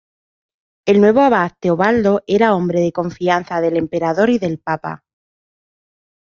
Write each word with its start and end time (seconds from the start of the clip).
El 0.87 0.99
nuevo 0.99 1.19
abad, 1.21 1.51
Teobaldo, 1.59 2.23
era 2.25 2.55
hombre 2.55 2.79
de 2.79 2.91
confianza 2.91 3.61
del 3.61 3.77
Emperador 3.77 4.31
y 4.31 4.39
del 4.39 4.57
Papa. 4.57 5.03